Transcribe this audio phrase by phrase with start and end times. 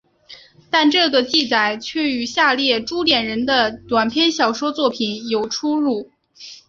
[0.71, 6.09] 但这个记载却与下列朱点人的短篇小说作品有出入。